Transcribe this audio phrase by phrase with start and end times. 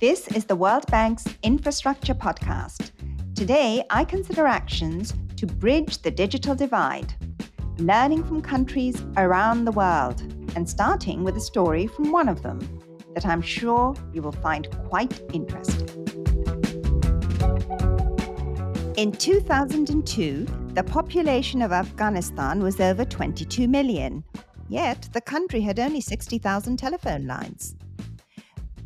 [0.00, 2.92] This is the World Bank's Infrastructure Podcast.
[3.34, 7.12] Today, I consider actions to bridge the digital divide,
[7.76, 10.22] learning from countries around the world,
[10.56, 12.60] and starting with a story from one of them
[13.14, 15.86] that I'm sure you will find quite interesting.
[18.96, 24.24] In 2002, the population of Afghanistan was over 22 million,
[24.70, 27.76] yet the country had only 60,000 telephone lines.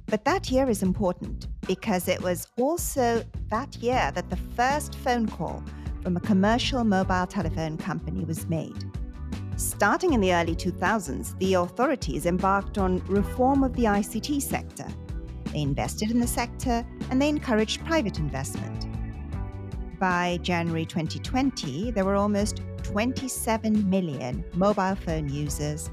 [0.07, 5.27] But that year is important because it was also that year that the first phone
[5.27, 5.63] call
[6.03, 8.85] from a commercial mobile telephone company was made.
[9.57, 14.87] Starting in the early 2000s, the authorities embarked on reform of the ICT sector.
[15.53, 18.87] They invested in the sector and they encouraged private investment.
[19.99, 25.91] By January 2020, there were almost 27 million mobile phone users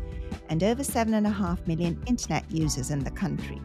[0.50, 3.62] and over 7.5 million internet users in the country.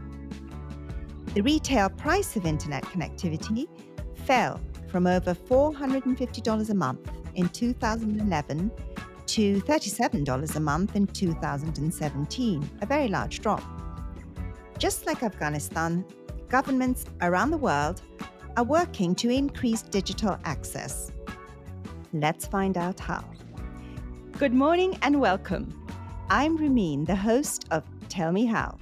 [1.37, 3.69] The retail price of internet connectivity
[4.25, 8.71] fell from over $450 a month in 2011
[9.27, 13.63] to $37 a month in 2017, a very large drop.
[14.79, 16.07] Just like Afghanistan,
[16.49, 18.01] governments around the world
[18.57, 21.13] are working to increase digital access.
[22.15, 23.23] Let's find out how.
[24.39, 25.87] Good morning and welcome.
[26.31, 28.79] I'm Rumeen, the host of Tell Me How.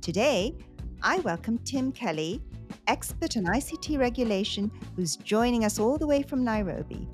[0.00, 0.56] Today,
[1.04, 2.40] I welcome Tim Kelly,
[2.86, 7.08] expert on ICT regulation, who's joining us all the way from Nairobi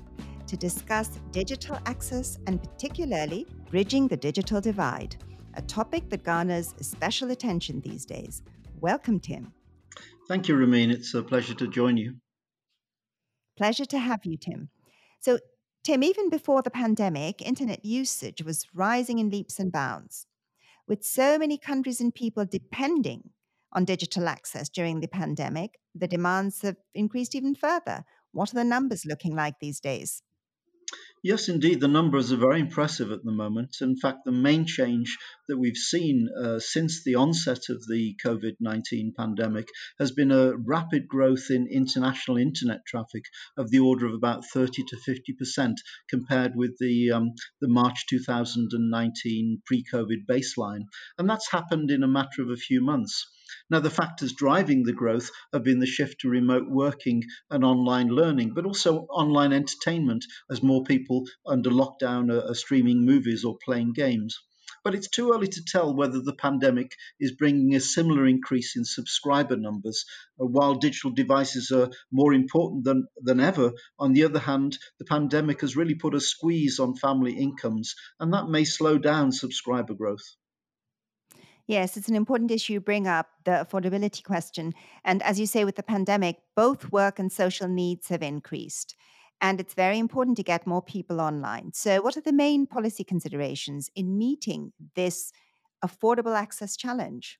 [0.45, 5.15] to discuss digital access and particularly bridging the digital divide,
[5.55, 8.43] a topic that garners special attention these days.
[8.79, 9.53] Welcome, Tim.
[10.27, 10.91] Thank you, Rumeen.
[10.91, 12.17] It's a pleasure to join you.
[13.57, 14.69] Pleasure to have you, Tim.
[15.19, 15.39] So,
[15.83, 20.27] Tim, even before the pandemic, internet usage was rising in leaps and bounds.
[20.87, 23.31] With so many countries and people depending
[23.71, 28.05] on digital access during the pandemic, the demands have increased even further.
[28.31, 30.23] What are the numbers looking like these days?
[31.23, 33.77] Yes, indeed, the numbers are very impressive at the moment.
[33.81, 35.17] In fact, the main change
[35.49, 39.67] that we've seen uh, since the onset of the COVID 19 pandemic
[39.99, 43.23] has been a rapid growth in international internet traffic
[43.57, 45.73] of the order of about 30 to 50%
[46.07, 50.83] compared with the, um, the March 2019 pre COVID baseline.
[51.17, 53.25] And that's happened in a matter of a few months.
[53.71, 58.09] Now, the factors driving the growth have been the shift to remote working and online
[58.09, 63.57] learning, but also online entertainment as more people under lockdown are, are streaming movies or
[63.65, 64.39] playing games.
[64.83, 68.85] But it's too early to tell whether the pandemic is bringing a similar increase in
[68.85, 70.05] subscriber numbers.
[70.39, 75.05] Uh, while digital devices are more important than, than ever, on the other hand, the
[75.05, 79.93] pandemic has really put a squeeze on family incomes, and that may slow down subscriber
[79.93, 80.35] growth.
[81.67, 84.73] Yes, it's an important issue you bring up, the affordability question.
[85.03, 88.95] And as you say, with the pandemic, both work and social needs have increased.
[89.41, 91.71] And it's very important to get more people online.
[91.73, 95.31] So, what are the main policy considerations in meeting this
[95.83, 97.39] affordable access challenge?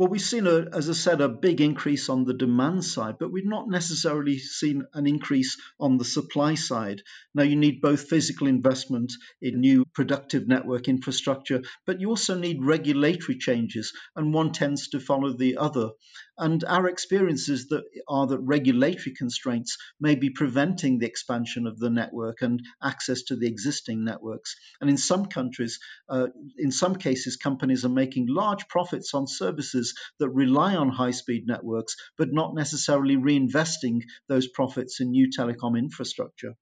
[0.00, 3.30] Well, we've seen, a, as I said, a big increase on the demand side, but
[3.30, 7.02] we've not necessarily seen an increase on the supply side.
[7.34, 9.12] Now, you need both physical investment
[9.42, 15.00] in new productive network infrastructure, but you also need regulatory changes, and one tends to
[15.00, 15.90] follow the other.
[16.40, 21.90] And our experiences that are that regulatory constraints may be preventing the expansion of the
[21.90, 24.56] network and access to the existing networks.
[24.80, 29.94] And in some countries, uh, in some cases, companies are making large profits on services
[30.18, 35.78] that rely on high speed networks, but not necessarily reinvesting those profits in new telecom
[35.78, 36.56] infrastructure.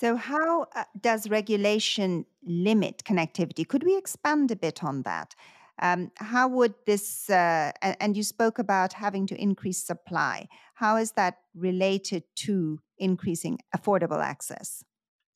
[0.00, 3.68] So, how uh, does regulation limit connectivity?
[3.68, 5.34] Could we expand a bit on that?
[5.80, 11.12] Um, how would this, uh, and you spoke about having to increase supply, how is
[11.12, 14.84] that related to increasing affordable access?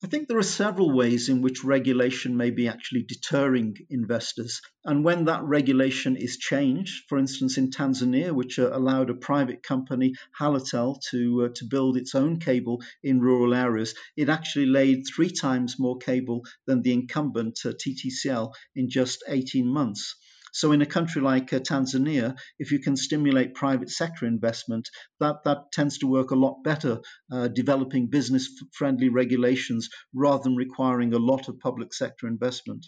[0.03, 4.61] I think there are several ways in which regulation may be actually deterring investors.
[4.83, 9.63] And when that regulation is changed, for instance, in Tanzania, which uh, allowed a private
[9.63, 15.05] company, Halotel, to, uh, to build its own cable in rural areas, it actually laid
[15.07, 20.17] three times more cable than the incumbent, uh, TTCL, in just 18 months.
[20.53, 24.87] So, in a country like uh, Tanzania, if you can stimulate private sector investment,
[25.19, 26.99] that, that tends to work a lot better,
[27.31, 32.85] uh, developing business friendly regulations rather than requiring a lot of public sector investment.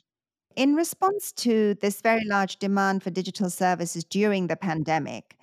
[0.56, 5.36] In response to this very large demand for digital services during the pandemic,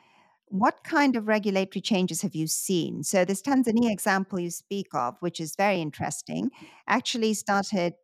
[0.46, 3.02] what kind of regulatory changes have you seen?
[3.02, 6.50] So, this Tanzania example you speak of, which is very interesting,
[6.86, 7.94] actually started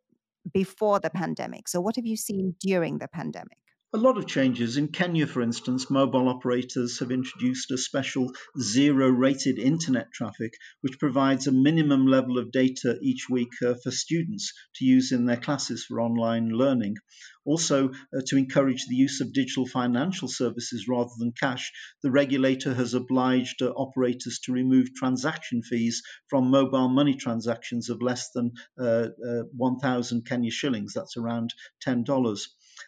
[0.53, 1.69] before the pandemic.
[1.69, 3.68] So, what have you seen during the pandemic?
[3.91, 4.77] A lot of changes.
[4.77, 8.31] In Kenya, for instance, mobile operators have introduced a special
[8.61, 13.89] zero rated internet traffic, which provides a minimum level of data each week uh, for
[13.89, 16.97] students to use in their classes for online learning.
[17.45, 21.71] Also, uh, to encourage the use of digital financial services rather than cash,
[22.03, 28.03] the regulator has obliged uh, operators to remove transaction fees from mobile money transactions of
[28.03, 30.93] less than uh, uh 1,000 Kenya shillings.
[30.93, 32.05] That's around $10.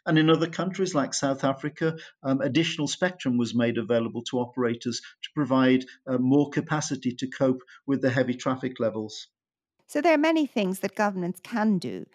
[0.05, 5.01] And in other countries like South Africa, um, additional spectrum was made available to operators
[5.23, 9.27] to provide uh, more capacity to cope with the heavy traffic levels.
[9.87, 12.05] So there are many things that governments can do.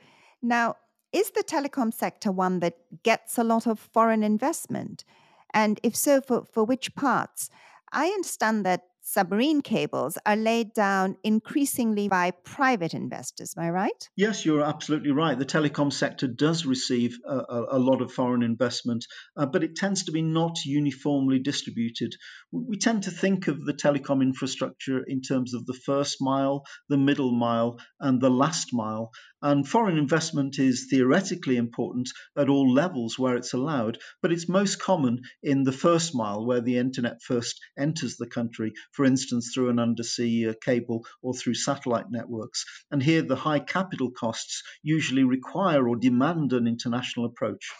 [0.40, 0.76] Now,
[1.12, 5.04] is the telecom sector one that gets a lot of foreign investment?
[5.52, 7.50] And if so, for, for which parts?
[7.92, 13.54] I understand that submarine cables are laid down increasingly by private investors.
[13.56, 14.10] Am I right?
[14.16, 15.38] Yes, you're absolutely right.
[15.38, 19.06] The telecom sector does receive a, a, lot of foreign investment,
[19.36, 22.16] uh, but it tends to be not uniformly distributed.
[22.50, 26.98] We tend to think of the telecom infrastructure in terms of the first mile, the
[26.98, 29.12] middle mile, and the last mile.
[29.46, 34.80] And foreign investment is theoretically important at all levels where it's allowed, but it's most
[34.80, 39.68] common in the first mile where the internet first enters the country for instance, through
[39.68, 42.64] an undersea uh, cable or through satellite networks.
[42.90, 47.70] And here, the high capital costs usually require or demand an international approach.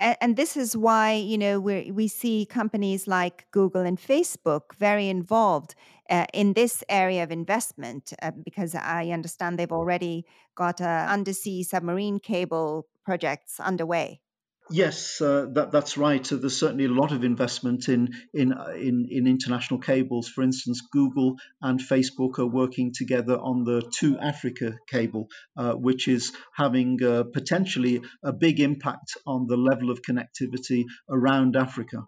[0.00, 5.08] And, this is why you know we we see companies like Google and Facebook very
[5.08, 5.76] involved
[6.12, 11.62] uh, in this area of investment uh, because I understand they've already got uh, undersea
[11.62, 14.20] submarine cable projects underway.
[14.70, 16.32] Yes, uh, that, that's right.
[16.32, 20.28] Uh, there's certainly a lot of investment in, in uh, in in international cables.
[20.28, 26.32] For instance, Google and Facebook are working together on the 2Africa cable, uh, which is
[26.54, 32.04] having uh, potentially a big impact on the level of connectivity around Africa.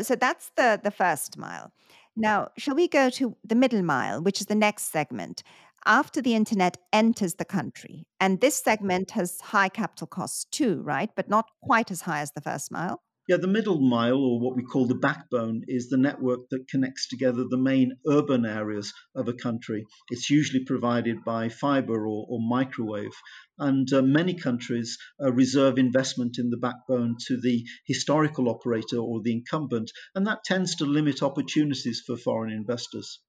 [0.00, 1.72] So that's the the first mile.
[2.20, 5.42] Now, shall we go to the middle mile, which is the next segment?
[5.86, 8.06] after the internet enters the country.
[8.20, 8.70] And this mm-hmm.
[8.70, 11.10] segment has high capital costs too, right?
[11.14, 13.00] But not quite as high as the first mile.
[13.28, 17.08] Yeah, the middle mile, or what we call the backbone, is the network that connects
[17.08, 19.84] together the main urban areas of a country.
[20.08, 23.12] It's usually provided by fiber or, or microwave.
[23.58, 29.20] And uh, many countries uh, reserve investment in the backbone to the historical operator or
[29.20, 33.20] the incumbent, and that tends to limit opportunities for foreign investors.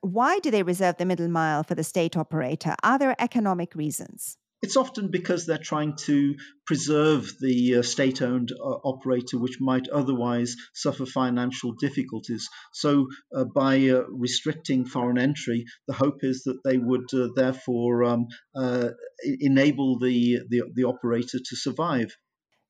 [0.00, 2.74] Why do they reserve the middle mile for the state operator?
[2.82, 4.38] Are there economic reasons?
[4.62, 6.36] It's often because they're trying to
[6.66, 12.48] preserve the uh, state owned uh, operator, which might otherwise suffer financial difficulties.
[12.72, 18.04] So, uh, by uh, restricting foreign entry, the hope is that they would uh, therefore
[18.04, 18.90] um, uh,
[19.24, 22.16] enable the, the, the operator to survive.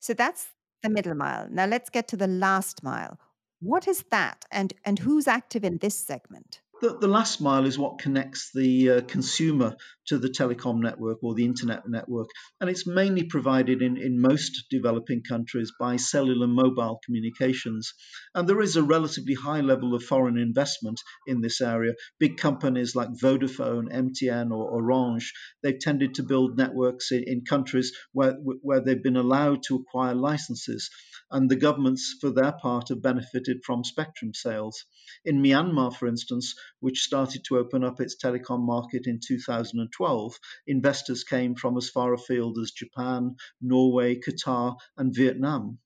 [0.01, 0.47] So, that's
[0.83, 1.47] the middle mile.
[1.51, 3.19] Now, let's get to the last mile.
[3.61, 6.63] What is that, and, and who's active in this segment?
[6.83, 9.77] the, the last mile is what connects the uh, consumer
[10.07, 12.29] to the telecom network or the internet network.
[12.61, 17.93] And it's mainly provided in, in most developing countries by cellular mobile communications.
[18.35, 21.93] And there is a relatively high level of foreign investment in this area.
[22.19, 25.33] Big companies like Vodafone, MTN, or Orange,
[25.63, 30.15] they've tended to build networks in, in countries where, where they've been allowed to acquire
[30.15, 30.91] licenses
[31.33, 34.85] and the governments, for their part, have benefited from spectrum sales.
[35.25, 39.19] In Myanmar, for instance, which started to open up its telecom market in
[39.97, 45.79] 2012, investors came from as far afield as Japan, Norway, Qatar, and Vietnam.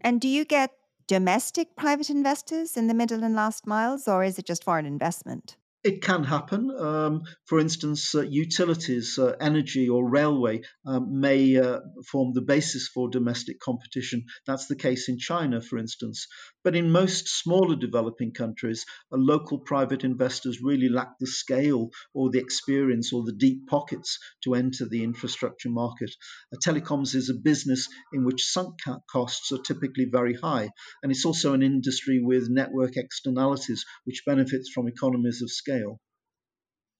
[0.00, 0.70] And do you get
[1.06, 5.56] domestic private investors in the middle and last miles, or is it just foreign investment?
[5.84, 6.70] It can happen.
[6.70, 12.86] Um, for instance, uh, utilities, uh, energy, or railway um, may uh, form the basis
[12.86, 14.26] for domestic competition.
[14.46, 16.28] That's the case in China, for instance.
[16.62, 22.30] But in most smaller developing countries, uh, local private investors really lack the scale or
[22.30, 26.14] the experience or the deep pockets to enter the infrastructure market.
[26.54, 28.74] Uh, telecoms is a business in which sunk
[29.10, 30.70] costs are typically very high,
[31.02, 35.98] and it's also an industry with network externalities, which benefits from economies of scale scale.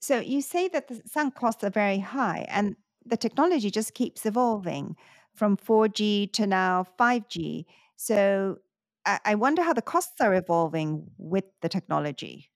[0.00, 4.26] So you say that the sunk costs are very high, and the technology just keeps
[4.26, 4.96] evolving
[5.34, 7.66] from 4G to now 5G.
[7.96, 8.58] So
[9.04, 12.51] I wonder how the costs are evolving with the technology.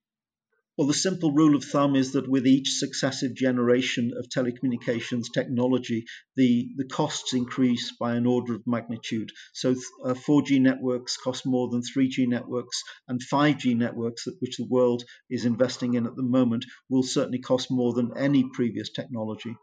[0.77, 6.05] Well, the simple rule of thumb is that with each successive generation of telecommunications technology,
[6.37, 9.31] the, the costs increase by an order of magnitude.
[9.55, 15.03] So, uh, 4G networks cost more than 3G networks, and 5G networks, which the world
[15.31, 19.57] is investing in at the moment, will certainly cost more than any previous technology.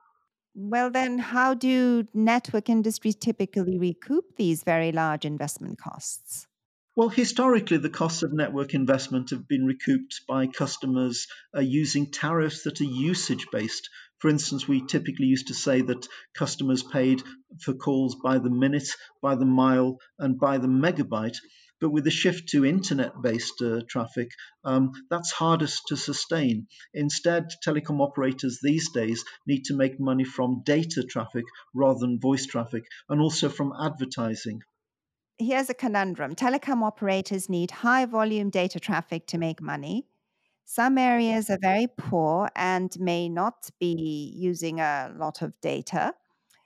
[0.55, 6.47] Well, then, how do network industries typically recoup these very large investment costs?
[6.95, 11.25] Well, historically, the costs of network investment have been recouped by customers
[11.57, 13.89] uh, using tariffs that are usage based.
[14.19, 17.23] For instance, we typically used to say that customers paid
[17.61, 18.87] for calls by the minute,
[19.23, 21.37] by the mile, and by the megabyte.
[21.81, 24.29] But with the shift to internet based uh, traffic,
[24.63, 26.67] um, that's hardest to sustain.
[26.93, 32.45] Instead, telecom operators these days need to make money from data traffic rather than voice
[32.45, 34.61] traffic, and also from advertising
[35.43, 40.07] here's a conundrum telecom operators need high volume data traffic to make money.
[40.65, 46.13] Some areas are very poor and may not be using a lot of data.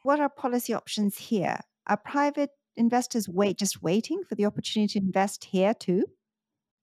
[0.03, 1.59] What are policy options here?
[1.87, 6.05] Are private investors wait just waiting for the opportunity to invest here too?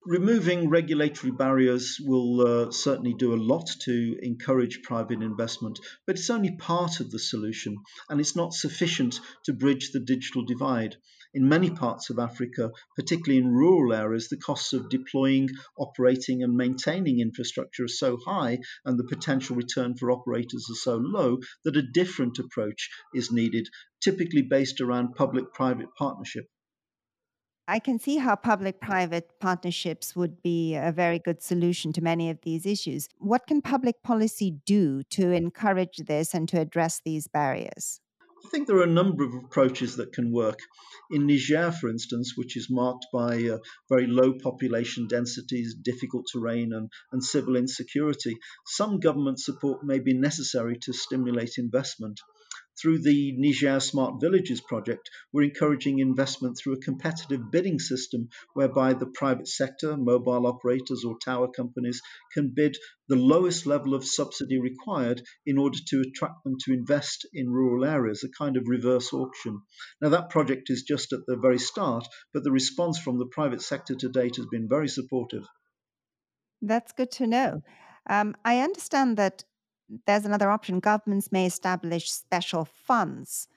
[0.05, 6.29] Removing regulatory barriers will uh, certainly do a lot to encourage private investment, but it's
[6.29, 7.77] only part of the solution
[8.09, 10.97] and it's not sufficient to bridge the digital divide.
[11.35, 16.55] In many parts of Africa, particularly in rural areas, the costs of deploying, operating, and
[16.55, 21.75] maintaining infrastructure are so high and the potential return for operators are so low that
[21.75, 23.67] a different approach is needed,
[23.99, 26.45] typically based around public private partnership.
[27.67, 32.29] I can see how public private partnerships would be a very good solution to many
[32.29, 33.09] of these issues.
[33.17, 37.99] What can public policy do to encourage this and to address these barriers?
[38.45, 40.59] I think there are a number of approaches that can work.
[41.09, 43.57] In Niger, for instance, which is marked by uh,
[43.89, 48.37] very low population densities, difficult terrain, and, and civil insecurity,
[48.67, 52.19] some government support may be necessary to stimulate investment.
[52.81, 58.93] Through the Niger Smart Villages project, we're encouraging investment through a competitive bidding system whereby
[58.93, 62.01] the private sector, mobile operators, or tower companies
[62.33, 62.77] can bid
[63.07, 67.85] the lowest level of subsidy required in order to attract them to invest in rural
[67.85, 69.61] areas, a kind of reverse auction.
[70.01, 73.61] Now, that project is just at the very start, but the response from the private
[73.61, 75.45] sector to date has been very supportive.
[76.61, 77.61] That's good to know.
[78.09, 79.43] Um, I understand that
[80.05, 80.79] there's another option.
[80.79, 83.47] Governments may establish special funds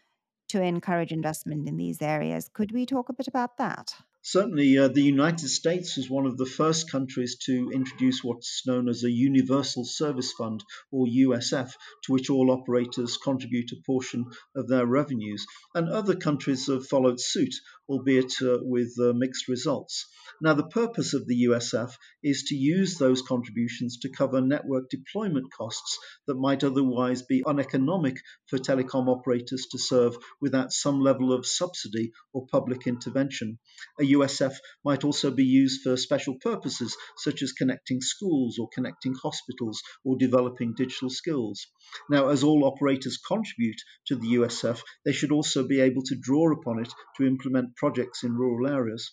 [0.49, 2.49] to encourage investment in these areas.
[2.53, 3.95] Could we talk a bit about that?
[4.23, 8.89] Certainly, uh, the United States was one of the first countries to introduce what's known
[8.89, 11.73] as a Universal Service Fund, or USF,
[12.05, 15.47] to which all operators contribute a portion of their revenues.
[15.75, 17.55] And other countries have followed suit,
[17.89, 20.07] albeit uh, with uh, mixed results.
[20.41, 21.93] Now, the purpose of the USF
[22.23, 28.23] is to use those contributions to cover network deployment costs that might otherwise be uneconomic
[28.47, 33.59] for telecom operators to serve without some level of subsidy or public intervention.
[33.99, 34.55] A USF
[34.85, 40.17] might also be used for special purposes, such as connecting schools or connecting hospitals or
[40.17, 41.67] developing digital skills.
[42.09, 46.53] Now, as all operators contribute to the USF, they should also be able to draw
[46.53, 49.11] upon it to implement projects in rural areas.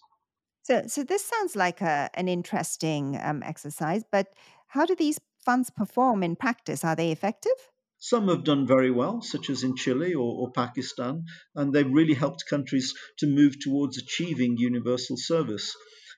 [0.65, 4.33] So, so this sounds like a, an interesting um, exercise, but
[4.65, 6.83] how do these funds perform in practice?
[6.83, 7.51] Are they effective?
[7.99, 12.15] Some have done very well, such as in Chile or, or, Pakistan, and they've really
[12.15, 15.71] helped countries to move towards achieving universal service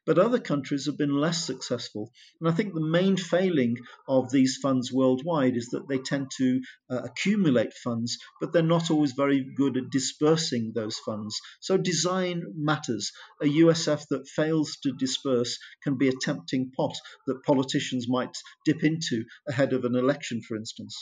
[0.07, 2.13] but other countries have been less successful.
[2.39, 3.75] And I think the main failing
[4.07, 8.89] of these funds worldwide is that they tend to uh, accumulate funds, but they're not
[8.89, 11.37] always very good at dispersing those funds.
[11.59, 13.11] So design matters.
[13.41, 16.95] A USF that fails to disperse can be a tempting pot
[17.25, 20.95] that politicians might dip into ahead of an election, for instance.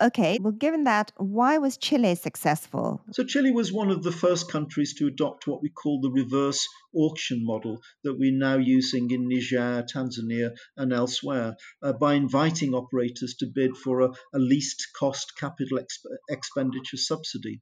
[0.00, 3.00] Okay, well, given that, why was Chile successful?
[3.12, 6.66] So, Chile was one of the first countries to adopt what we call the reverse
[6.92, 13.36] auction model that we're now using in Niger, Tanzania, and elsewhere uh, by inviting operators
[13.38, 17.60] to bid for a, a least cost capital exp- expenditure subsidy.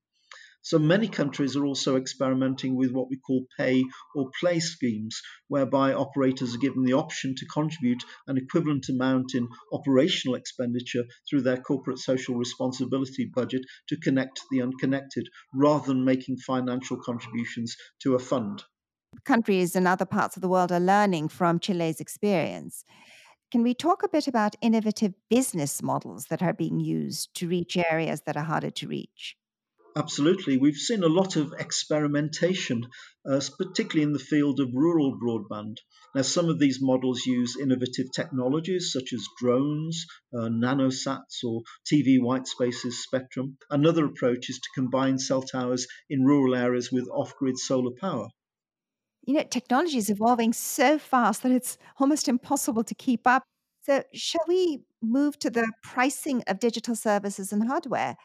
[0.64, 3.82] So many countries are also experimenting with what we call pay
[4.14, 9.48] or play schemes, whereby operators are given the option to contribute an equivalent amount in
[9.72, 16.36] operational expenditure through their corporate social responsibility budget to connect the unconnected, rather than making
[16.36, 18.62] financial contributions to a fund.
[19.24, 22.84] Countries in other parts of the world are learning from Chile's experience.
[23.50, 27.76] Can we talk a bit about innovative business models that are being used to reach
[27.76, 29.36] areas that are harder to reach?
[29.94, 30.56] Absolutely.
[30.56, 32.88] We've seen a lot of experimentation,
[33.28, 35.76] uh, particularly in the field of rural broadband.
[36.14, 42.18] Now, some of these models use innovative technologies such as drones, uh, nanosats, or TV
[42.18, 43.58] white spaces spectrum.
[43.70, 48.28] Another approach is to combine cell towers in rural areas with off grid solar power.
[49.26, 53.44] You know, technology is evolving so fast that it's almost impossible to keep up.
[53.82, 58.16] So, shall we move to the pricing of digital services and hardware?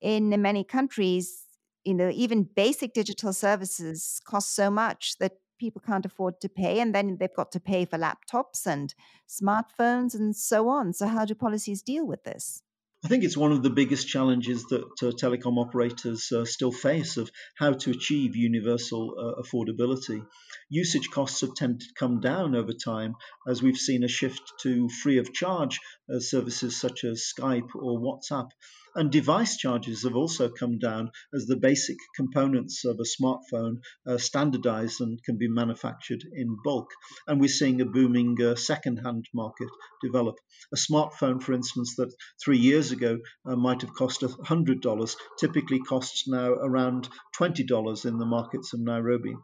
[0.00, 1.44] In many countries,
[1.84, 6.80] you know, even basic digital services cost so much that people can't afford to pay.
[6.80, 8.94] And then they've got to pay for laptops and
[9.28, 10.92] smartphones and so on.
[10.92, 12.62] So, how do policies deal with this?
[13.02, 17.16] I think it's one of the biggest challenges that uh, telecom operators uh, still face
[17.16, 20.22] of how to achieve universal uh, affordability.
[20.68, 23.14] Usage costs have tended to come down over time
[23.48, 25.80] as we've seen a shift to free of charge
[26.14, 28.50] uh, services such as Skype or WhatsApp.
[28.94, 34.18] And device charges have also come down as the basic components of a smartphone are
[34.18, 36.88] standardized and can be manufactured in bulk.
[37.26, 39.68] And we're seeing a booming uh, second-hand market
[40.02, 40.36] develop.
[40.72, 46.26] A smartphone, for instance, that three years ago uh, might have cost $100 typically costs
[46.26, 49.34] now around $20 in the markets of Nairobi.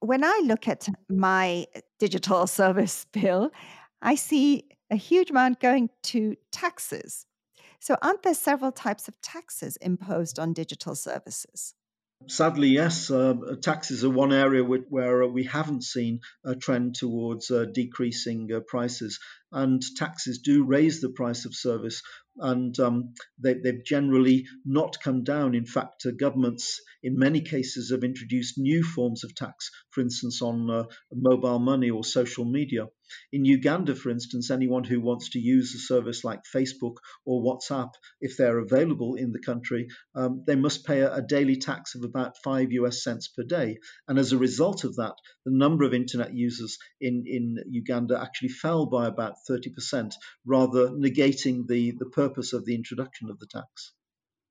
[0.00, 1.66] When I look at my
[1.98, 3.50] digital service bill,
[4.00, 7.26] I see a huge amount going to taxes.
[7.80, 11.74] So, aren't there several types of taxes imposed on digital services?
[12.26, 13.12] Sadly, yes.
[13.12, 18.58] Uh, taxes are one area where we haven't seen a trend towards uh, decreasing uh,
[18.58, 19.20] prices,
[19.52, 22.02] and taxes do raise the price of service
[22.38, 25.54] and um, they, have generally not come down.
[25.54, 30.42] In fact, uh, governments in many cases have introduced new forms of tax, for instance,
[30.42, 32.86] on uh, mobile money or social media.
[33.32, 37.90] In Uganda, for instance, anyone who wants to use a service like Facebook or WhatsApp,
[38.20, 42.04] if they're available in the country, um, they must pay a, a daily tax of
[42.04, 43.78] about five US cents per day.
[44.06, 48.50] And as a result of that, the number of internet users in, in Uganda actually
[48.50, 50.12] fell by about 30%,
[50.44, 53.92] rather negating the, the purpose of the introduction of the tax.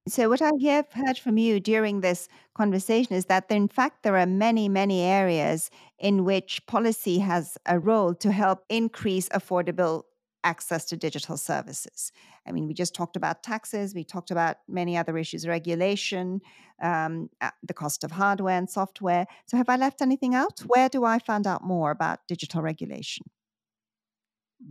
[0.07, 4.17] So, what I have heard from you during this conversation is that, in fact, there
[4.17, 10.03] are many, many areas in which policy has a role to help increase affordable
[10.43, 12.11] access to digital services.
[12.47, 16.39] I mean, we just talked about taxes, we talked about many other issues, regulation,
[16.81, 17.29] um,
[17.63, 19.25] the cost of hardware and software.
[19.47, 20.61] So, have I left anything out?
[20.61, 23.25] Where do I find out more about digital regulation?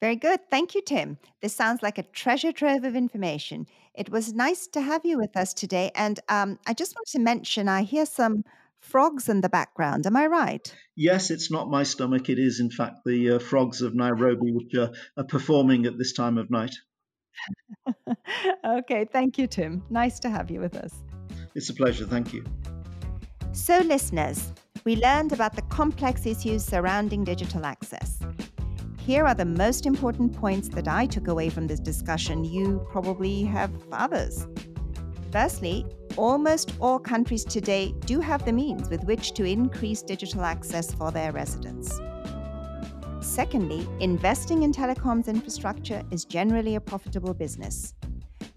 [0.00, 0.40] Very good.
[0.50, 1.18] Thank you, Tim.
[1.40, 3.66] This sounds like a treasure trove of information.
[3.94, 5.90] It was nice to have you with us today.
[5.94, 8.44] And um, I just want to mention I hear some
[8.78, 10.06] frogs in the background.
[10.06, 10.74] Am I right?
[10.96, 12.28] Yes, it's not my stomach.
[12.28, 16.12] It is, in fact, the uh, frogs of Nairobi, which are, are performing at this
[16.12, 16.74] time of night.
[18.64, 19.06] okay.
[19.10, 19.82] Thank you, Tim.
[19.88, 20.92] Nice to have you with us.
[21.54, 22.04] It's a pleasure.
[22.04, 22.44] Thank you.
[23.52, 24.52] So, listeners,
[24.84, 28.18] we learned about the complex issues surrounding digital access.
[29.06, 32.44] Here are the most important points that I took away from this discussion.
[32.44, 34.48] You probably have others.
[35.30, 40.92] Firstly, almost all countries today do have the means with which to increase digital access
[40.92, 42.00] for their residents.
[43.20, 47.94] Secondly, investing in telecoms infrastructure is generally a profitable business.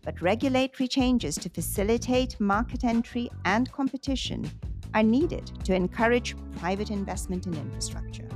[0.03, 4.49] But regulatory changes to facilitate market entry and competition
[4.95, 8.27] are needed to encourage private investment in infrastructure.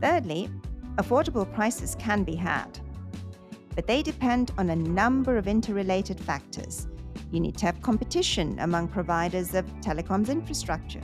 [0.00, 0.50] Thirdly,
[0.96, 2.78] affordable prices can be had.
[3.74, 6.88] But they depend on a number of interrelated factors.
[7.30, 11.02] You need to have competition among providers of telecoms infrastructure.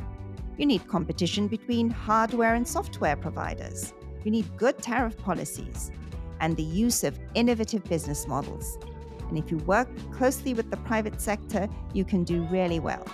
[0.59, 3.93] You need competition between hardware and software providers.
[4.25, 5.93] You need good tariff policies
[6.41, 8.79] and the use of innovative business models.
[9.29, 13.07] And if you work closely with the private sector, you can do really well.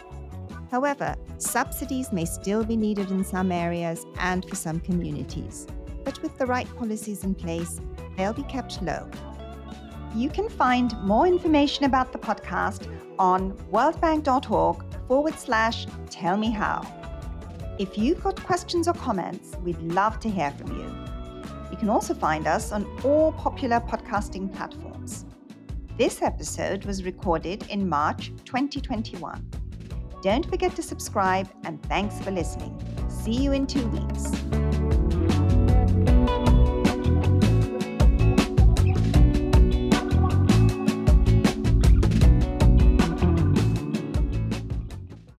[0.70, 5.66] However, subsidies may still be needed in some areas and for some communities
[6.04, 7.80] but with the right policies in place,
[8.16, 9.08] they'll be kept low.
[10.14, 12.86] You can find more information about the podcast
[13.18, 16.86] on worldbank.org forward slash tell me how.
[17.78, 21.02] If you've got questions or comments, we'd love to hear from you.
[21.70, 25.24] You can also find us on all popular podcasting platforms.
[25.96, 29.48] This episode was recorded in March 2021.
[30.22, 32.78] Don't forget to subscribe and thanks for listening.
[33.08, 34.61] See you in two weeks.